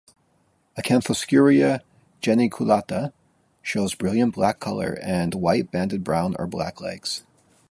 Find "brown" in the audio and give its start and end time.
6.03-6.35